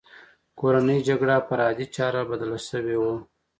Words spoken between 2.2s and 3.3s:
بدله شوې وه